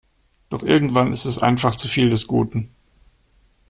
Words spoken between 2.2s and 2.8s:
Guten.